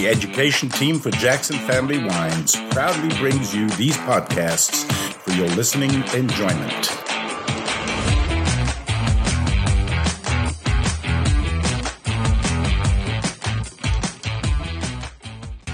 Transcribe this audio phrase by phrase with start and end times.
[0.00, 5.90] The education team for Jackson Family Wines proudly brings you these podcasts for your listening
[6.14, 6.86] enjoyment.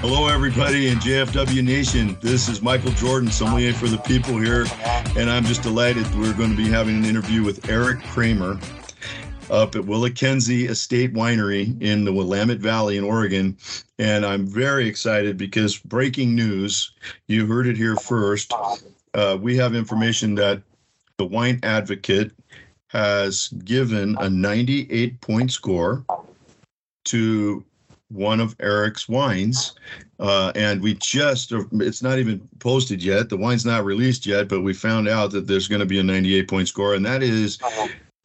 [0.01, 2.19] Hello, everybody in JFW Nation.
[2.21, 4.67] This is Michael Jordan, sommelier for the people here,
[5.17, 8.59] and I'm just delighted we're going to be having an interview with Erik Kramer
[9.51, 13.57] up at WillaKenzie Estate Winery in the Willamette Valley in Oregon.
[13.99, 16.93] And I'm very excited because breaking news,
[17.29, 18.53] you heard it here first.
[19.15, 20.63] Uh, we have information that
[21.17, 22.33] the Wine Advocate
[22.89, 26.05] has given a 98 point score
[27.05, 27.65] to
[28.09, 29.75] one of Erik's wines.
[30.19, 33.29] Uh, and we just, it's not even posted yet.
[33.29, 36.03] The wine's not released yet, but we found out that there's going to be a
[36.03, 36.95] 98 point score.
[36.95, 37.59] And that is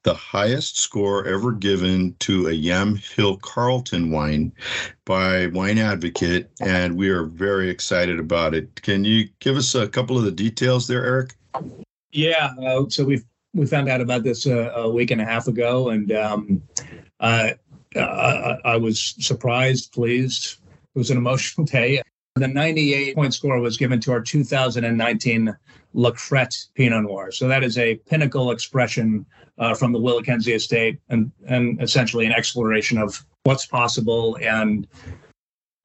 [0.04, 4.52] the highest score ever given to a Yamhill Carlton wine
[5.06, 8.82] by Wine Advocate, and we are very excited about it.
[8.82, 11.36] Can you give us a couple of the details there, Erik?
[12.12, 13.22] Yeah, uh, so we
[13.54, 16.64] we found out about this uh, a week and a half ago, and um,
[17.20, 17.52] uh,
[17.96, 20.58] I, I was surprised, pleased.
[20.96, 22.02] It was an emotional day.
[22.36, 25.56] The 98 point score was given to our 2019
[25.94, 27.30] La Crête Pinot Noir.
[27.32, 29.26] So that is a pinnacle expression
[29.58, 34.38] uh, from the WillaKenzie estate and, and essentially an exploration of what's possible.
[34.42, 34.88] And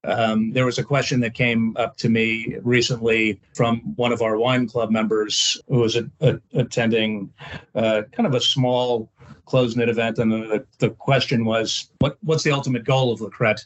[0.05, 4.39] um, there was a question that came up to me recently from one of our
[4.39, 7.28] wine club members who was a, a, attending
[7.74, 9.11] uh, kind of a small
[9.47, 10.19] closed knit event.
[10.19, 13.64] And the, the question was, what, what's the ultimate goal of La Crête?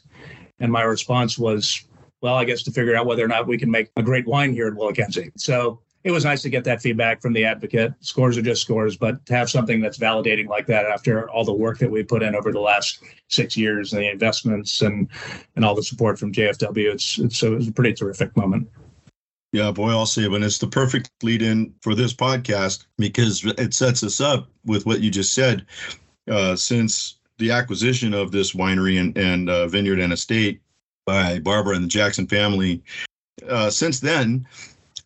[0.59, 1.85] And my response was,
[2.21, 4.53] well, I guess to figure out whether or not we can make a great wine
[4.53, 5.31] here at WillaKenzie.
[5.37, 7.93] So it was nice to get that feedback from the advocate.
[7.99, 11.53] Scores are just scores, but to have something that's validating like that after all the
[11.53, 15.07] work that we put in over the last six years and the investments and
[15.55, 18.67] and all the support from JFW, it's it's a, pretty terrific moment.
[19.51, 20.25] Yeah, boy, I'll say.
[20.25, 24.85] And it's the perfect lead in for this podcast because it sets us up with
[24.85, 25.65] what you just said.
[26.29, 30.61] Uh, since the acquisition of this winery and, and uh, vineyard and estate
[31.11, 32.81] by Barbara and the Jackson family,
[33.49, 34.47] uh, since then,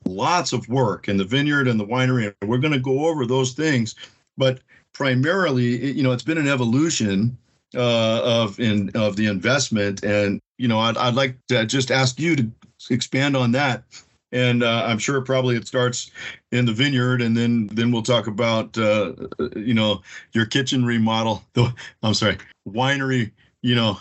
[0.05, 3.25] lots of work in the vineyard and the winery, and we're going to go over
[3.25, 3.95] those things.
[4.37, 4.59] But
[4.93, 7.35] primarily, you know, it's been an evolution
[7.75, 12.19] uh, of in of the investment, and you know, I'd, I'd like to just ask
[12.19, 12.51] you to
[12.91, 13.83] expand on that.
[14.31, 16.11] And uh, I'm sure probably it starts
[16.51, 19.13] in the vineyard, and then then we'll talk about uh,
[19.55, 21.43] you know your kitchen remodel.
[22.03, 22.37] I'm sorry,
[22.69, 23.31] winery,
[23.63, 23.97] you know,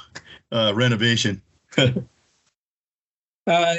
[0.53, 1.41] uh, renovation.
[3.47, 3.77] uh,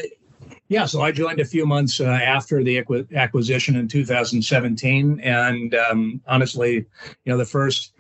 [0.68, 2.84] yeah, so I joined a few months uh, after the
[3.16, 6.86] acquisition in 2017, and um, honestly, you
[7.26, 7.94] know, the first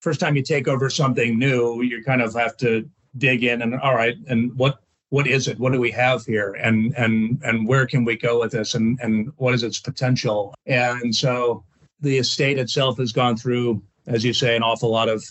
[0.00, 3.74] first time you take over something new, you kind of have to dig in and
[3.80, 4.80] all right, and what
[5.10, 5.58] what is it?
[5.58, 6.52] What do we have here?
[6.54, 8.74] And and and where can we go with this?
[8.74, 10.54] And and what is its potential?
[10.66, 11.64] And so
[12.00, 15.24] the estate itself has gone through, as you say, an awful lot of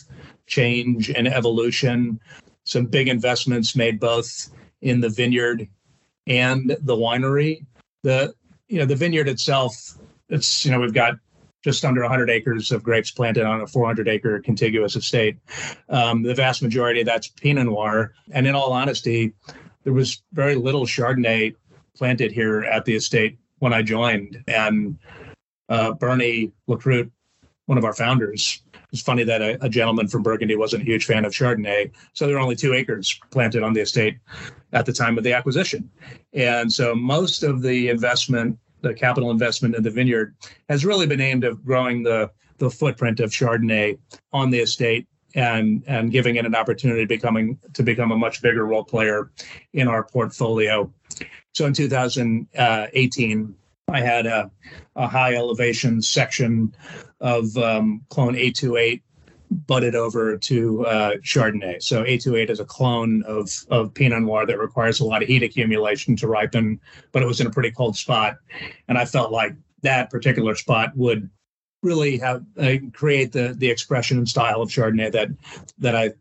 [0.47, 2.19] change and evolution.
[2.67, 4.49] Some big investments made both
[4.81, 5.69] in the vineyard
[6.27, 7.65] and the winery.
[8.03, 8.33] The
[8.67, 9.97] you know the vineyard itself,
[10.27, 11.15] it's you know we've got
[11.63, 15.37] just under 100 acres of grapes planted on a 400 acre contiguous estate.
[15.87, 19.31] Um, the vast majority of that's Pinot Noir, and in all honesty,
[19.85, 21.55] there was very little Chardonnay
[21.95, 24.99] planted here at the estate when I joined, and
[25.69, 27.11] uh, Bernie Lacroute,
[27.65, 28.61] one of our founders,
[28.91, 31.91] it's funny that a, a, gentleman from Burgundy wasn't a huge fan of Chardonnay.
[32.13, 34.17] So there were only two acres planted on the estate
[34.73, 35.89] at the time of the acquisition.
[36.33, 40.35] And so most of the investment, the capital investment in the vineyard,
[40.69, 43.97] has really been aimed at growing the, the footprint of Chardonnay
[44.31, 48.41] on the estate and and giving it an opportunity to becoming to become a much
[48.41, 49.29] bigger role player
[49.73, 50.91] in our portfolio.
[51.53, 52.87] So in 2018, uh,
[53.89, 54.51] I had a,
[54.97, 56.75] a high elevation section
[57.21, 59.01] of um, clone 828
[59.49, 61.81] budded over to uh, Chardonnay.
[61.81, 65.41] So 828 is a clone of, of Pinot Noir that requires a lot of heat
[65.41, 66.81] accumulation to ripen,
[67.13, 68.37] but it was in a pretty cold spot.
[68.89, 71.29] And I felt like that particular spot would
[71.81, 75.29] really have uh, create the the expression and style of Chardonnay that
[75.77, 76.11] that I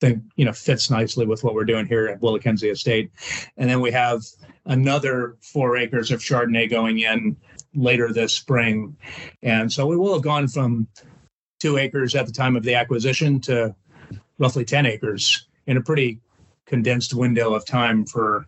[0.00, 3.10] think you know fits nicely with what we're doing here at WillaKenzie Estate.
[3.56, 4.22] And then we have
[4.66, 7.36] another four acres of Chardonnay going in
[7.74, 8.96] later this spring.
[9.42, 10.88] And so we will have gone from
[11.60, 13.74] two acres at the time of the acquisition to
[14.38, 16.20] roughly 10 acres in a pretty
[16.66, 18.46] condensed window of time for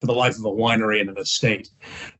[0.00, 1.70] for the life of a winery and an estate.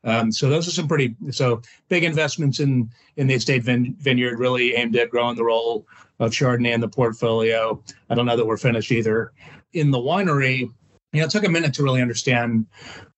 [0.05, 4.39] Um, so those are some pretty so big investments in in the estate vin- vineyard,
[4.39, 5.85] really aimed at growing the role
[6.21, 7.83] of Chardonnay in the portfolio.
[8.09, 9.33] I don't know that we're finished either.
[9.73, 12.67] In the winery, you know, it took a minute to really understand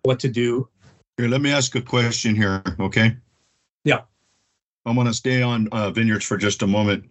[0.04, 0.68] what to do.
[1.16, 3.16] Here, let me ask a question here, okay?
[3.84, 4.02] Yeah.
[4.86, 7.10] I'm going to stay on uh, vineyards for just a moment.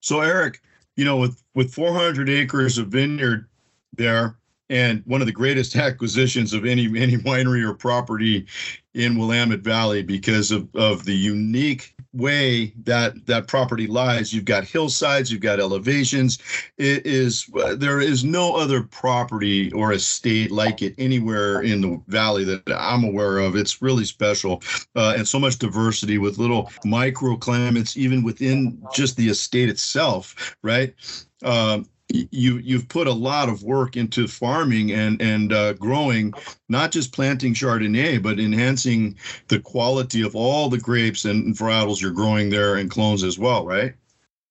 [0.00, 0.60] So, Erik,
[0.96, 3.48] you know, with with 400 acres of vineyard
[3.94, 4.36] there,
[4.68, 8.46] and one of the greatest acquisitions of any any winery or property
[8.94, 14.32] in Willamette Valley because of, of the unique way that that property lies.
[14.32, 16.38] You've got hillsides, you've got elevations.
[16.78, 22.44] It is there is no other property or estate like it anywhere in the valley
[22.44, 23.56] that I'm aware of.
[23.56, 24.62] It's really special,
[24.94, 30.56] uh, and so much diversity with little microclimates even within just the estate itself.
[30.62, 30.94] Right.
[31.42, 36.32] Um, you you've put a lot of work into farming and and uh, growing,
[36.68, 39.16] not just planting Chardonnay, but enhancing
[39.48, 43.66] the quality of all the grapes and varietals you're growing there and clones as well,
[43.66, 43.94] right?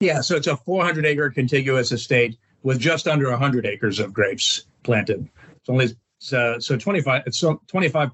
[0.01, 4.65] Yeah, so it's a 400 acre contiguous estate with just under 100 acres of grapes
[4.83, 5.27] planted.
[5.55, 5.85] It's only
[6.33, 8.11] uh, so 25 it's 25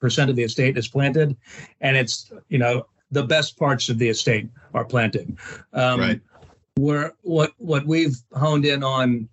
[0.00, 1.36] percent of the estate is planted,
[1.80, 5.36] and it's you know the best parts of the estate are planted.
[5.72, 6.20] Um, right
[6.76, 9.28] where what what we've honed in on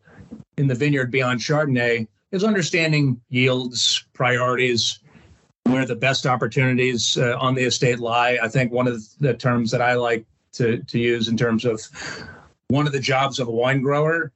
[0.58, 5.00] in the vineyard beyond Chardonnay is understanding yields, priorities,
[5.64, 8.38] where the best opportunities uh, on the estate lie.
[8.42, 11.82] I think one of the terms that I like to to use in terms of
[12.68, 14.32] one of the jobs of a wine grower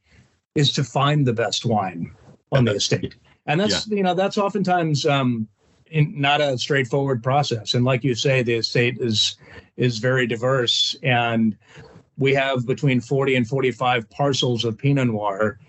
[0.56, 2.14] is to find the best wine
[2.52, 3.16] on the estate,
[3.46, 3.98] and that's yeah.
[3.98, 5.48] you know that's oftentimes um,
[5.88, 7.74] in, not a straightforward process.
[7.76, 9.38] And like you say, the estate is
[9.78, 11.56] is very diverse and
[12.18, 15.60] we have between 40 and 45 parcels of Pinot Noir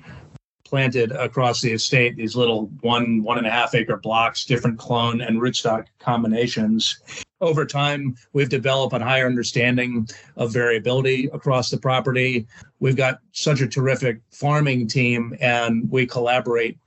[0.64, 5.20] planted across the estate, these little one, one and a half acre blocks, different clone
[5.20, 7.00] and rootstock combinations.
[7.40, 12.46] Over time, we've developed a higher understanding of variability across the property.
[12.80, 16.78] We've got such a terrific farming team, and we collaborate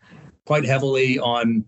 [0.45, 1.63] quite heavily on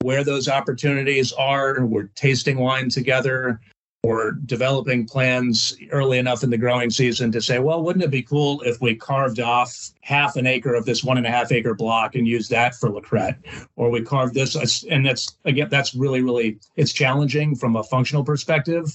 [0.00, 1.84] where those opportunities are.
[1.84, 3.60] We're tasting wine together
[4.04, 8.22] or developing plans early enough in the growing season to say, well, wouldn't it be
[8.22, 11.74] cool if we carved off half an acre of this one and a half acre
[11.74, 13.36] block and used that for La Crête?
[13.76, 18.24] Or we carved this, and that's again, that's really, really, it's challenging from a functional
[18.24, 18.86] perspective.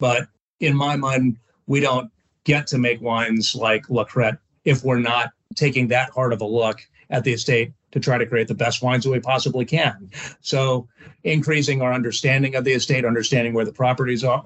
[0.00, 0.26] But
[0.58, 2.10] in my mind, we don't
[2.42, 6.46] get to make wines like La Crête if we're not taking that hard of a
[6.46, 6.80] look
[7.10, 10.10] at the estate to try to create the best wines that we possibly can.
[10.40, 10.88] So
[11.24, 14.42] increasing our understanding of the estate, understanding where the properties are,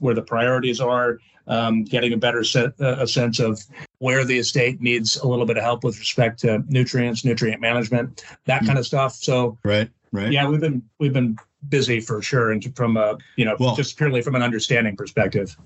[0.00, 3.62] where the priorities are, um, getting a better set, uh, a sense of
[3.98, 8.24] where the estate needs a little bit of help with respect to nutrients, nutrient management,
[8.46, 9.14] that mm kind of stuff.
[9.14, 11.36] So right, right, yeah, we've been we've been
[11.68, 15.56] busy for sure, and from a you know well, just purely from an understanding perspective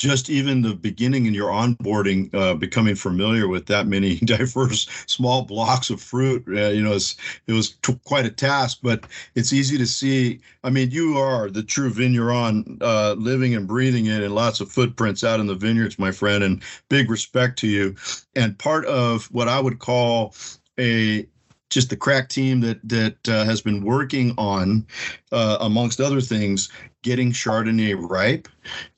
[0.00, 5.42] just even the beginning in your onboarding, uh, becoming familiar with that many diverse small
[5.42, 8.78] blocks of fruit, uh, you know, it was t- quite a task.
[8.82, 9.04] But
[9.34, 10.40] it's easy to see.
[10.64, 14.72] I mean, you are the true vigneron, uh, living and breathing it, and lots of
[14.72, 16.42] footprints out in the vineyards, my friend.
[16.42, 17.94] And big respect to you.
[18.34, 20.34] And part of what I would call
[20.78, 21.26] a
[21.68, 24.86] just the crack team that that uh, has been working on,
[25.30, 26.70] uh, amongst other things,
[27.02, 28.48] getting Chardonnay ripe,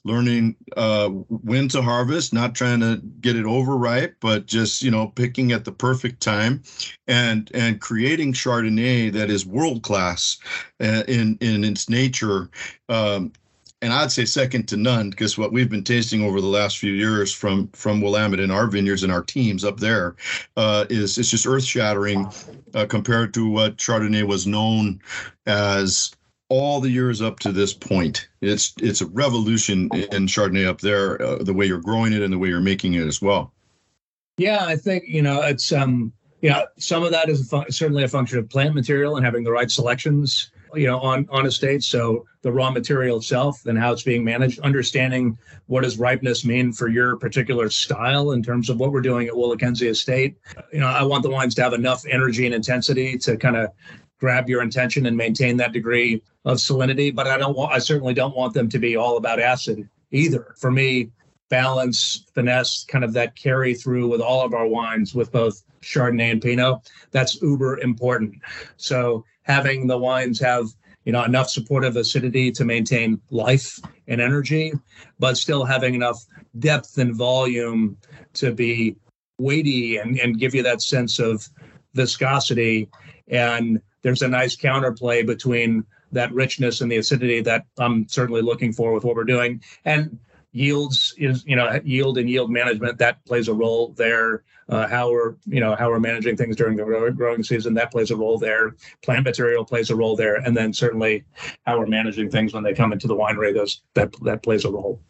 [0.04, 5.08] learning uh, when to harvest, not trying to get it overripe, but just you know
[5.08, 6.62] picking at the perfect time,
[7.06, 10.38] and and creating Chardonnay that is world class
[10.80, 12.50] uh, in in its nature.
[12.88, 13.32] Um,
[13.82, 16.92] and I'd say second to none because what we've been tasting over the last few
[16.92, 20.14] years from from Willamette in our vineyards and our teams up there
[20.56, 22.30] uh, is it's just earth shattering
[22.74, 25.00] uh, compared to what Chardonnay was known
[25.46, 26.12] as
[26.52, 28.28] all the years up to this point.
[28.42, 32.30] It's it's a revolution in Chardonnay up there, uh, the way you're growing it and
[32.30, 33.54] the way you're making it as well.
[34.36, 37.72] Yeah, I think you know it's um you know some of that is a fun-
[37.72, 41.46] certainly a function of plant material and having the right selections you know on on
[41.46, 46.46] estates so the raw material itself and how it's being managed understanding what does ripeness
[46.46, 50.36] mean for your particular style in terms of what we're doing at WillaKenzie Estate
[50.72, 53.70] you know I want the wines to have enough energy and intensity to kind of
[54.22, 58.14] grab your attention and maintain that degree of salinity but I don't want I certainly
[58.14, 60.54] don't want them to be all about acid either.
[60.60, 61.10] For me
[61.48, 66.30] balance finesse kind of that carry through with all of our wines with both Chardonnay
[66.30, 68.36] and Pinot that's uber important.
[68.76, 70.68] So having the wines have
[71.04, 74.72] you know enough supportive acidity to maintain life and energy
[75.18, 76.24] but still having enough
[76.60, 77.96] depth and volume
[78.34, 78.94] to be
[79.38, 81.48] weighty and, and give you that sense of
[81.94, 82.88] viscosity
[83.26, 88.72] and there's a nice counterplay between that richness and the acidity that i'm certainly looking
[88.72, 89.62] for with what we're doing.
[89.84, 90.18] And
[90.52, 94.42] yields is you know yield and yield management that plays a role there.
[94.68, 98.10] Uh, how we're you know how we're managing things during the growing season that plays
[98.10, 98.74] a role there.
[99.02, 100.36] Plant material plays a role there.
[100.36, 101.24] And then certainly
[101.66, 104.70] how we're managing things when they come into the winery those that that plays a
[104.70, 105.00] role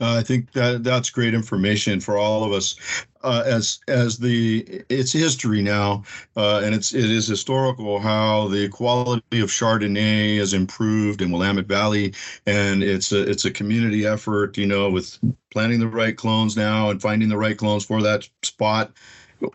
[0.00, 2.76] uh, I think that that's great information for all of us.
[3.22, 6.02] Uh, as as the it's history now,
[6.38, 11.66] uh, and it's it is historical how the quality of Chardonnay has improved in Willamette
[11.66, 12.14] Valley,
[12.46, 14.56] and it's a it's a community effort.
[14.56, 15.18] You know, with
[15.50, 18.92] planting the right clones now and finding the right clones for that spot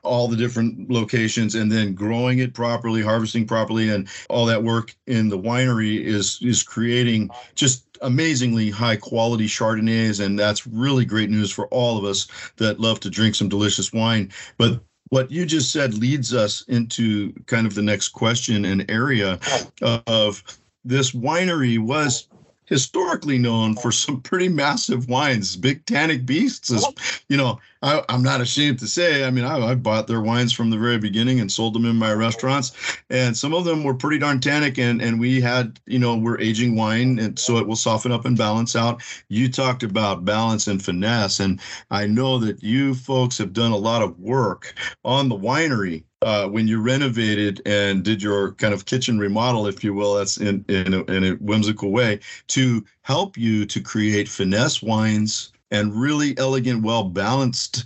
[0.04, 4.96] all the different locations and then growing it properly harvesting properly and all that work
[5.08, 11.30] in the winery is is creating just amazingly high quality Chardonnays, and that's really great
[11.30, 14.32] news for all of us that love to drink some delicious wine.
[14.58, 19.40] But what you just said leads us into kind of the next question and area
[19.82, 20.44] of
[20.84, 22.28] this winery was
[22.66, 26.72] historically known for some pretty massive wines, big tannic beasts.
[26.72, 26.94] As, oh.
[27.30, 29.24] you know, I, am not ashamed to say.
[29.24, 31.96] I mean, I, I, bought their wines from the very beginning and sold them in
[31.96, 32.72] my restaurants,
[33.10, 34.78] and some of them were pretty darn tannic.
[34.80, 38.26] And and we had, you know, we're aging wine, and so it will soften up
[38.26, 39.02] and balance out.
[39.30, 41.60] You talked about balance and finesse, and
[41.92, 46.48] I know that you folks have done a lot of work on the winery uh,
[46.48, 50.64] when you renovated and did your kind of kitchen remodel, if you will, that's in
[50.68, 56.38] in a, in a whimsical way, to help you to create finesse wines and really
[56.38, 57.86] elegant, well balanced,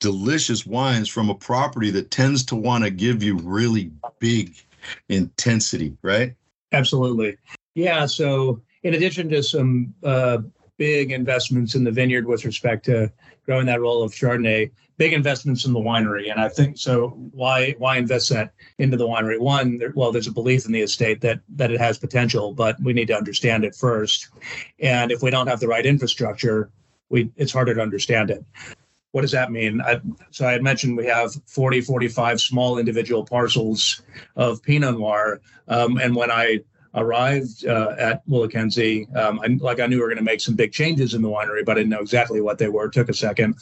[0.00, 4.54] delicious wines from a property that tends to want to give you really big
[5.08, 6.34] intensity, right?
[6.72, 7.36] Absolutely.
[7.74, 8.06] Yeah.
[8.06, 10.38] So, in addition to some uh,
[10.76, 13.10] big investments in the vineyard with respect to
[13.44, 16.30] growing that role of Chardonnay, big investments in the winery.
[16.30, 17.08] And I think so.
[17.32, 19.38] Why why invest that into the winery?
[19.38, 22.80] One, there, well, there's a belief in the estate that that it has potential, but
[22.80, 24.28] we need to understand it first.
[24.80, 26.70] And if we don't have the right infrastructure,
[27.08, 28.44] we it's harder to understand it.
[29.12, 29.80] What does that mean?
[29.80, 34.02] I, so I had mentioned we have 40, 45 small individual parcels
[34.34, 35.40] of Pinot Noir.
[35.68, 36.60] Um, and when I
[36.96, 40.54] arrived uh, at WillaKenzie, um, I, like I knew we were going to make some
[40.54, 42.86] big changes in the winery, but I didn't know exactly what they were.
[42.86, 43.56] It took a second,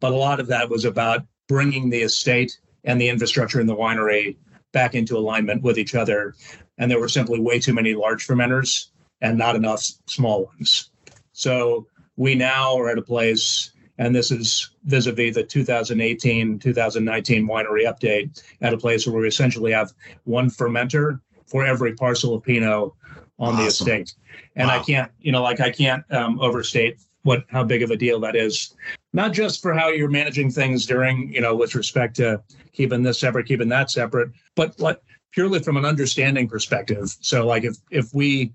[0.00, 3.76] but a lot of that was about bringing the estate and the infrastructure in the
[3.76, 4.36] winery
[4.72, 6.34] back into alignment with each other.
[6.78, 8.86] And there were simply way too many large fermenters
[9.20, 10.90] and not enough small ones.
[11.32, 17.84] So we now are at a place, and this is vis-a-vis the 2018 2019 winery
[17.84, 19.92] update, at a place where we essentially have
[20.24, 21.20] one fermenter
[21.50, 22.92] for every parcel of Pinot on
[23.38, 23.56] awesome.
[23.56, 24.14] the estate.
[24.56, 24.80] And wow.
[24.80, 28.20] I can't, you know, like I can't um, overstate what how big of a deal
[28.20, 28.74] that is,
[29.12, 32.42] not just for how you're managing things during, you know, with respect to
[32.72, 35.00] keeping this separate, keeping that separate, but like
[35.32, 37.14] purely from an understanding perspective.
[37.20, 38.52] So like if if we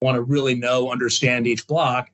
[0.00, 2.10] want to really know, understand each block,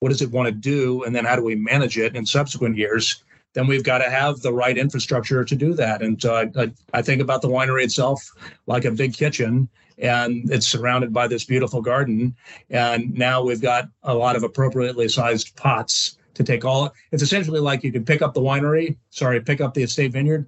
[0.00, 2.76] what does it want to do, and then how do we manage it in subsequent
[2.76, 3.22] years?
[3.56, 6.02] Then we've got to have the right infrastructure to do that.
[6.02, 8.22] And I, I, I, think about the winery itself
[8.66, 12.36] like a big kitchen, and it's surrounded by this beautiful garden.
[12.68, 16.92] And now we've got a lot of appropriately sized pots to take all.
[17.12, 20.46] It's essentially like you can pick up the winery, sorry, pick up the estate vineyard,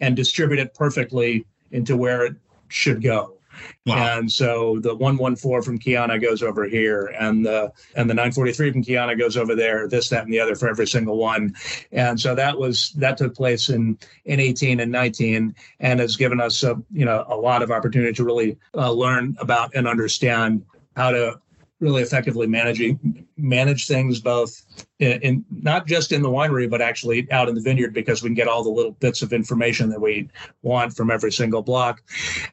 [0.00, 2.34] and distribute it perfectly into where it
[2.66, 3.37] should go.
[3.86, 4.18] Wow.
[4.18, 8.84] And so the 114 from Kiana goes over here, and the and the 943 from
[8.84, 9.88] Kiana goes over there.
[9.88, 11.54] This, that, and the other for every single one.
[11.92, 16.40] And so that was that took place in in 18 and 19, and has given
[16.40, 20.64] us a you know a lot of opportunity to really uh, learn about and understand
[20.96, 21.40] how to
[21.80, 24.62] really effectively managing manage things both
[24.98, 28.28] in, in, not just in the winery but actually out in the vineyard because we
[28.28, 30.28] can get all the little bits of information that we
[30.62, 32.02] want from every single block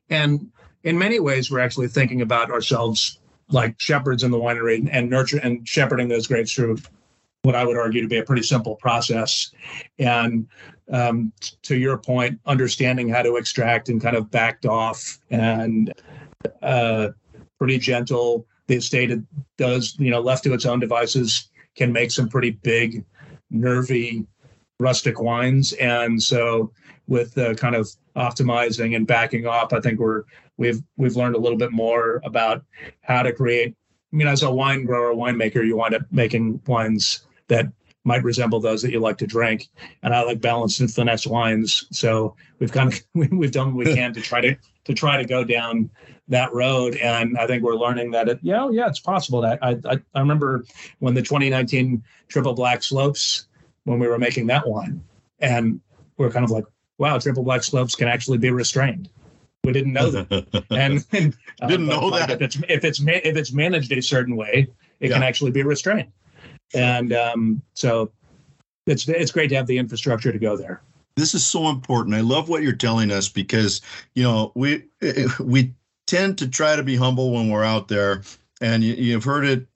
[0.10, 0.48] and
[0.86, 5.40] in many ways, we're actually thinking about ourselves like shepherds in the winery and nurture
[5.44, 6.78] and shepherding those grapes through
[7.42, 9.52] what I would argue to be a pretty simple process.
[10.00, 10.48] And
[10.92, 15.92] um, to your point, understanding how to extract and kind of backed off and
[16.62, 17.10] uh,
[17.58, 18.46] pretty gentle.
[18.68, 19.12] The estate
[19.58, 23.04] does, you know, left to its own devices, can make some pretty big,
[23.50, 24.26] nervy,
[24.80, 25.74] rustic wines.
[25.74, 26.72] And so,
[27.08, 30.24] with the kind of optimizing and backing off, I think we're
[30.58, 32.64] we've we've learned a little bit more about
[33.02, 33.76] how to create.
[34.12, 37.68] I mean, as a wine grower, winemaker, you wind up making wines that
[38.04, 39.68] might resemble those that you like to drink.
[40.04, 43.94] And I like balanced and finesse wines, so we've kind of we've done what we
[43.94, 45.90] can to try to to try to go down
[46.28, 46.96] that road.
[46.98, 50.20] And I think we're learning that it, yeah, yeah, it's possible that I, I, I
[50.20, 50.66] remember
[51.00, 53.48] when the 2019 triple black slopes,
[53.84, 55.04] when we were making that wine
[55.40, 55.80] and
[56.18, 56.66] we're kind of like,
[56.98, 59.10] wow, triple black slopes can actually be restrained.
[59.66, 63.36] We didn't know that, and, and uh, didn't know that if it's if it's if
[63.36, 64.68] it's managed a certain way,
[65.00, 65.16] it yeah.
[65.16, 66.12] can actually be restrained.
[66.74, 68.12] and um, so
[68.86, 70.82] it's it's great to have the infrastructure to go there.
[71.16, 72.16] This is so important.
[72.16, 73.82] I love what you're telling us because
[74.14, 74.84] you know we
[75.40, 75.74] we
[76.08, 78.22] tend to try to be humble when we're out there,
[78.62, 79.68] and you, you've heard it.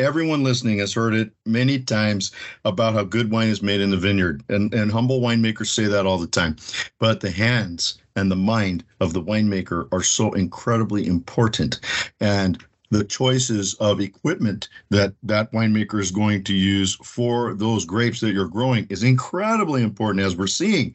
[0.00, 2.32] Everyone listening has heard it many times
[2.64, 6.06] about how good wine is made in the vineyard, and and humble winemakers say that
[6.06, 6.56] all the time.
[6.98, 11.80] But the hands and the mind of the winemaker are so incredibly important,
[12.20, 18.20] and the choices of equipment that that winemaker is going to use for those grapes
[18.20, 20.94] that you're growing is incredibly important as we're seeing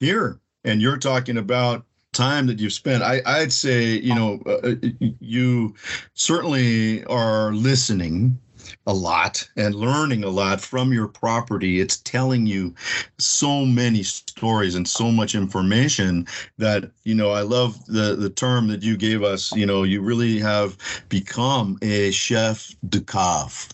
[0.00, 0.40] here.
[0.64, 3.02] And you're talking about time that you've spent.
[3.02, 4.74] I, i'd say you know uh,
[5.20, 5.74] you
[6.14, 8.38] certainly are listening
[8.86, 11.80] a lot and learning a lot from your property.
[11.80, 12.74] It's telling you
[13.18, 16.26] so many stories and so much information
[16.58, 19.52] that, you know, I love the, the term that you gave us.
[19.52, 20.76] You know, you really have
[21.08, 23.68] become a chef de cave,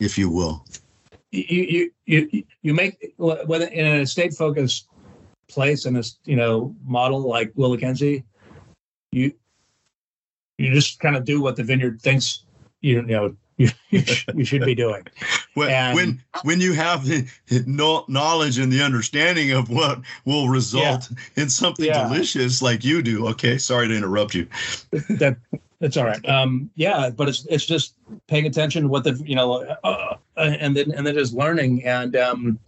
[0.00, 0.64] if you will.
[1.32, 4.88] You, you, you, you make, whether in a state focused
[5.48, 8.24] place in a, you know, model like WillaKenzie,
[9.12, 9.32] you,
[10.58, 12.44] you just kind of do what the vineyard thinks
[12.80, 15.04] you know you, you should be doing.
[15.54, 17.26] when, and, when when you have the
[17.66, 22.08] knowledge and the understanding of what will result yeah, in something yeah.
[22.08, 23.28] delicious like you do.
[23.28, 24.46] Okay, sorry to interrupt you.
[24.90, 25.36] that
[25.80, 26.26] that's all right.
[26.28, 27.94] Um, yeah, but it's it's just
[28.28, 31.84] paying attention to what the you know, uh, and then and then just learning.
[31.84, 32.58] And um,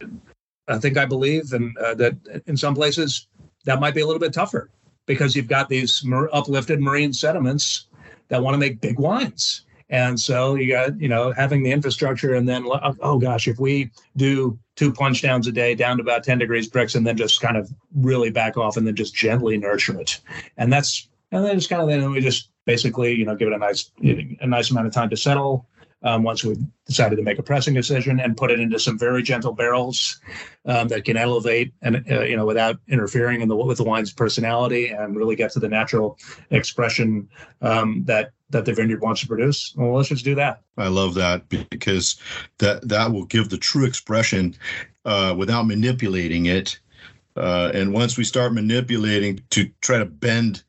[0.67, 2.15] I think I believe and uh, that
[2.47, 3.27] in some places
[3.65, 4.69] that might be a little bit tougher
[5.05, 7.87] because you've got these uplifted marine sediments
[8.29, 12.35] that want to make big wines and so you got, you know, having the infrastructure
[12.35, 12.65] and then,
[13.01, 16.69] oh gosh, if we do two plunge downs a day down to about 10 degrees
[16.69, 20.19] Brix and then just kind of really back off and then just gently nurture it.
[20.57, 23.53] And that's, and then just kind of, then we just basically, you know, give it
[23.53, 25.67] a nice, a nice amount of time to settle
[26.03, 29.21] um, once we've decided to make a pressing decision and put it into some very
[29.21, 30.21] gentle barrels
[30.65, 34.13] um, that can elevate and uh, you know without interfering in the with the wine's
[34.13, 36.17] personality and really get to the natural
[36.51, 37.27] expression
[37.61, 39.73] um, that that the vineyard wants to produce.
[39.75, 40.61] Well, let's just do that.
[40.77, 42.19] I love that because
[42.57, 44.55] that that will give the true expression
[45.05, 46.79] uh, without manipulating it.
[47.37, 50.63] Uh, and once we start manipulating to try to bend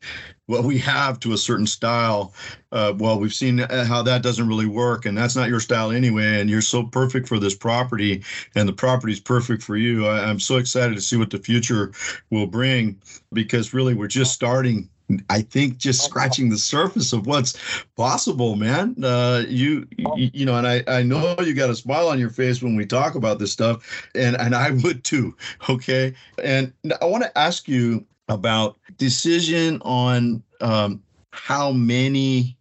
[0.50, 2.34] what we have to a certain style.
[2.72, 6.40] Uh, well, we've seen how that doesn't really work, and that's not your style anyway.
[6.40, 8.24] And you're so perfect for this property,
[8.56, 10.06] and the property is perfect for you.
[10.06, 11.92] I, I'm so excited to see what the future
[12.30, 13.00] will bring
[13.32, 14.90] because really we're just starting
[15.28, 17.58] I think just scratching the surface of what's
[17.96, 18.96] possible, man.
[19.02, 22.62] Uh, you, you, know, and I, I know you got a smile on your face
[22.62, 25.36] when we talk about this stuff, and and I would too.
[25.68, 32.56] Okay, and I want to ask you about decision on um, how many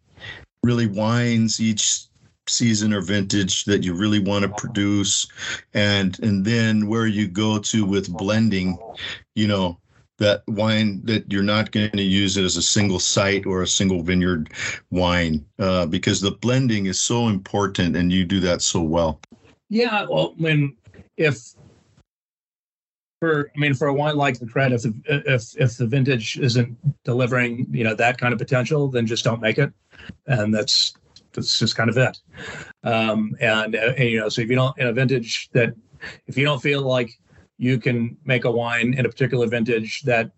[0.64, 2.10] really wines each
[2.48, 5.28] season or vintage that you really want to produce
[5.74, 8.78] and and then where you go to with blending
[9.36, 9.78] you know
[10.20, 13.68] that wine that you're not going to use it as a single site or a
[13.68, 14.50] single vineyard
[14.92, 19.20] wine uh, because the blending is so important and you do that so well
[19.70, 20.76] yeah well when
[21.18, 21.54] if
[23.20, 26.78] for I mean for a wine like the Crête, if if if the vintage isn't
[27.04, 29.72] delivering you know that kind of potential, then just don't make it,
[30.28, 30.94] and that's
[31.34, 32.18] that's just kind of it.
[32.84, 35.76] Um, and, uh, and you know, so if you don't in a vintage that
[36.28, 37.12] if you don't feel like
[37.60, 40.32] you can make a wine in a particular vintage that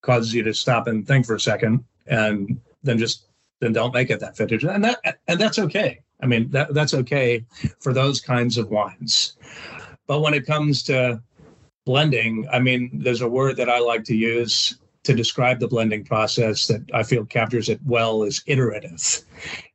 [0.00, 3.26] causes you to stop and think for a second, and then just
[3.60, 6.00] then don't make it that vintage, and that and that's okay.
[6.20, 7.44] I mean that that's okay
[7.78, 9.36] for those kinds of wines.
[10.06, 11.20] But when it comes to
[11.84, 16.04] blending, I mean, there's a word that I like to use to describe the blending
[16.04, 19.22] process that I feel captures it well is iterative.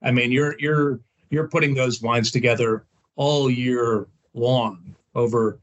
[0.02, 5.60] I mean, you're you're you're putting those wines together all year long over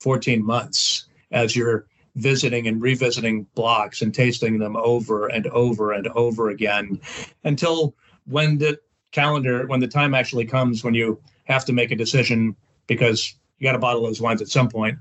[0.00, 6.06] 14 months as you're visiting and revisiting blocks and tasting them over and over and
[6.08, 7.00] over again
[7.42, 7.94] until
[8.26, 8.78] when the
[9.10, 12.54] calendar when the time actually comes when you have to make a decision
[12.86, 14.96] because you got to bottle those wines at some point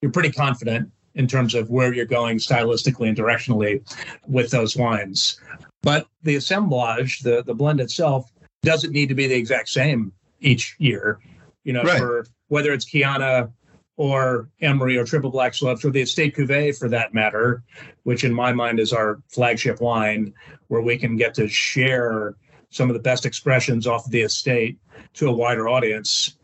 [0.00, 3.82] you're pretty confident in terms of where you're going stylistically and directionally
[4.26, 5.40] with those wines.
[5.82, 10.74] But the assemblage, the the blend itself, doesn't need to be the exact same each
[10.78, 11.20] year.
[11.64, 11.98] You know, right.
[11.98, 13.52] for whether it's Kiana
[13.98, 17.62] or Emery or Triple Black Slopes or the Estate Cuvée for that matter,
[18.04, 20.32] which in my mind is our flagship wine,
[20.68, 22.36] where we can get to share
[22.70, 24.78] some of the best expressions off of the estate
[25.14, 26.38] to a wider audience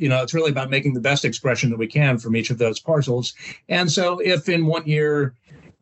[0.00, 2.56] you know, it's really about making the best expression that we can from each of
[2.56, 3.34] those parcels.
[3.68, 5.34] And so if in one year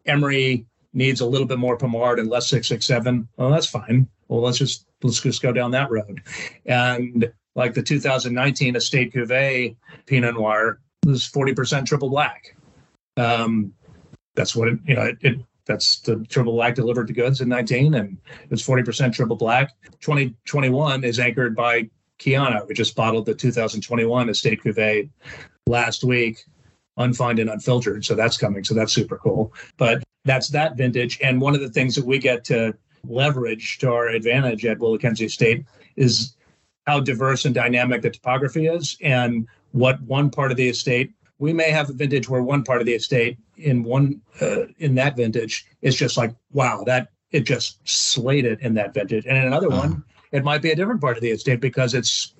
[0.06, 4.08] Emery needs a little bit more Pommard and less 667, well, that's fine.
[4.26, 6.20] Well, let's just let's just go down that road.
[6.66, 12.56] And like the 2019 Estate Cuvée Pinot Noir was 40% triple black.
[13.16, 13.72] Um,
[14.34, 17.48] that's what it, you know, it, it that's the triple black delivered to goods in
[17.48, 18.16] 19, and
[18.50, 19.74] it's 40% triple black.
[20.00, 22.66] 2021 is anchored by Kiana.
[22.66, 25.10] We just bottled the 2021 Estate Cuvée
[25.66, 26.44] last week,
[26.96, 28.04] unfined and unfiltered.
[28.04, 28.64] So that's coming.
[28.64, 29.52] So that's super cool.
[29.76, 31.18] But that's that vintage.
[31.22, 32.74] And one of the things that we get to
[33.06, 35.64] leverage to our advantage at WillaKenzie Estate
[35.96, 36.34] is
[36.86, 41.52] how diverse and dynamic the topography is and what one part of the estate we
[41.52, 45.16] may have a vintage where one part of the estate in one uh, in that
[45.16, 49.44] vintage is just like wow that it just slayed it in that vintage and in
[49.44, 49.88] another uh-huh.
[49.88, 52.34] one it might be a different part of the estate because it's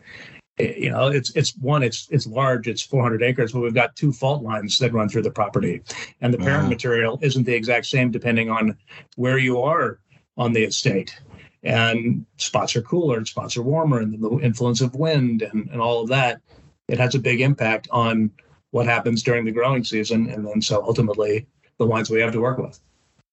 [0.59, 4.13] you know it's it's one it's it's large it's 400 acres but we've got two
[4.13, 5.83] fault lines that run through the property
[6.21, 6.69] and the parent uh-huh.
[6.69, 8.77] material isn't the exact same depending on
[9.17, 10.01] where you are
[10.37, 11.17] on the estate
[11.63, 15.81] and spots are cooler and spots are warmer and the influence of wind and, and
[15.81, 16.41] all of that
[16.89, 18.31] it has a big impact on
[18.71, 21.47] what happens during the growing season, and then so ultimately
[21.79, 22.81] the wines we have to work with.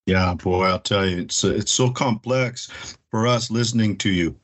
[0.06, 4.36] Yeah, boy, I'll tell you, it's it's so complex for us listening to you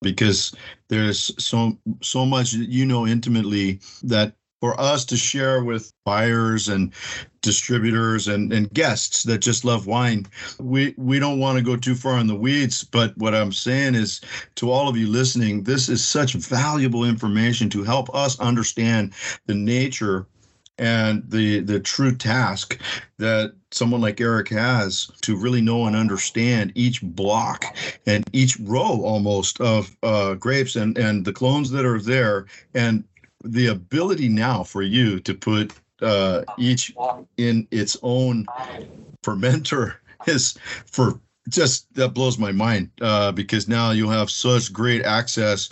[0.00, 0.54] because
[0.88, 6.92] there's so so much you know intimately that for us to share with buyers and
[7.42, 10.26] distributors and, and guests that just love wine.
[10.58, 13.94] We we don't want to go too far in the weeds, but what I'm saying
[13.94, 14.20] is
[14.56, 19.12] to all of you listening, this is such valuable information to help us understand
[19.46, 20.26] the nature
[20.78, 22.80] and the the true task
[23.18, 27.64] that someone like Erik has to really know and understand each block
[28.06, 33.04] and each row almost of uh, grapes and and the clones that are there and
[33.44, 35.72] the ability now for you to put
[36.02, 36.94] uh, each
[37.36, 38.46] in its own
[39.22, 39.94] fermenter
[40.26, 45.68] is for just that blows my mind uh, because now you'll have such great access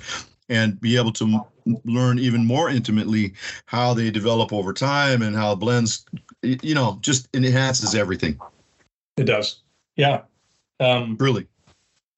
[0.49, 1.45] and be able to
[1.85, 3.35] learn even more intimately
[3.67, 6.07] how they develop over time and how blends
[6.43, 8.39] you know just enhances everything.
[9.17, 9.63] It does.
[9.97, 10.23] Yeah.
[10.79, 11.49] Um really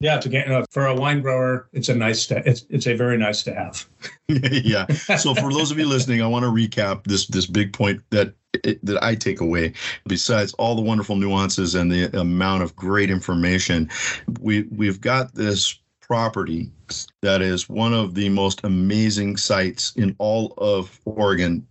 [0.00, 2.94] yeah to get uh, for a wine grower it's a nice to it's it's a
[2.94, 3.86] very nice to have.
[4.28, 4.86] Yeah.
[5.16, 8.34] So for those of you listening i want to recap this this big point that
[8.82, 9.72] that I take away,
[10.06, 13.90] besides all the wonderful nuances and the amount of great information,
[14.40, 16.70] we we've got this property
[17.20, 21.66] that is one of the most amazing sites in all of Oregon.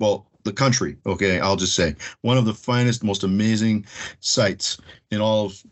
[0.00, 3.84] Well, the country, okay, I'll just say one of the finest, most amazing
[4.20, 4.78] sites
[5.10, 5.62] in all of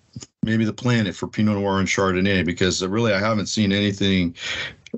[0.43, 4.37] maybe the planet for Pinot Noir and Chardonnay because really I haven't seen anything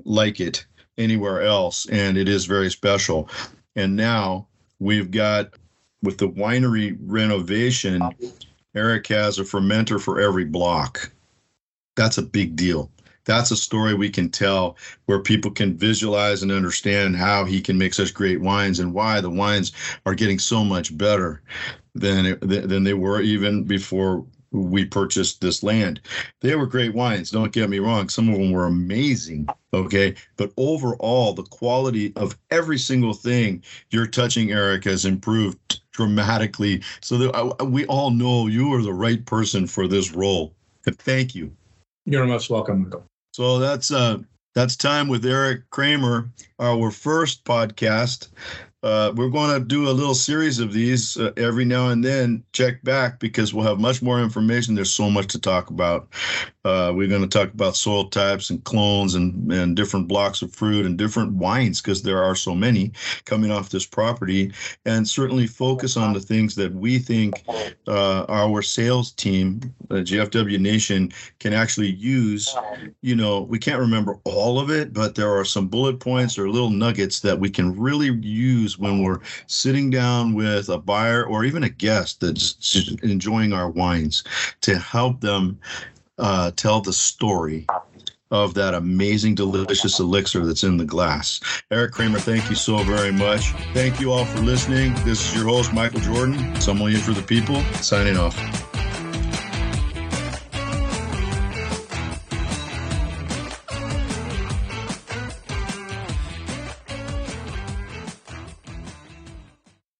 [0.03, 0.65] like it
[0.97, 3.29] anywhere else, and it is very special.
[3.75, 4.47] And now
[4.79, 5.53] we've got
[6.03, 8.01] with the winery renovation,
[8.75, 11.11] Erik has a fermenter for every block.
[11.95, 12.91] That's a big deal
[13.27, 17.77] that's a story we can tell where people can visualize and understand how he can
[17.77, 19.73] make such great wines and why the wines
[20.05, 21.41] are getting so much better
[21.93, 25.99] than than they were even before we purchased this land.
[26.39, 28.07] They were great wines, don't get me wrong.
[28.07, 30.15] Some of them were amazing, okay?
[30.37, 36.81] But overall, the quality of every single thing you're touching, Erik, has improved dramatically.
[37.01, 40.53] So that uh, we all know you are the right person for this role.
[40.85, 41.51] Thank you.
[42.05, 43.03] You're most welcome, Michael.
[43.37, 44.17] So that's uh
[44.55, 48.29] that's time with Erik Kramer, our first podcast.
[48.83, 52.43] Uh, we're going to do a little series of these uh, every now and then.
[52.53, 54.75] Check back because we'll have much more information.
[54.75, 56.07] There's so much to talk about.
[56.63, 60.53] Uh, we're going to talk about soil types and clones and, and different blocks of
[60.53, 62.91] fruit and different wines because there are so many
[63.25, 64.51] coming off this property.
[64.85, 67.43] And certainly focus on the things that we think
[67.87, 72.55] uh, our sales team, the JFW Nation, can actually use.
[73.01, 76.49] You know, we can't remember all of it, but there are some bullet points or
[76.49, 81.45] little nuggets that we can really use when we're sitting down with a buyer or
[81.45, 84.23] even a guest that's enjoying our wines
[84.61, 85.59] to help them
[86.17, 87.67] uh, tell the story
[88.31, 91.39] of that amazing, delicious elixir that's in the glass.
[91.71, 93.51] Erik Kramer, thank you so very much.
[93.73, 94.93] Thank you all for listening.
[95.05, 98.35] This is your host, Michael Jordan, sommelier for the people, signing off.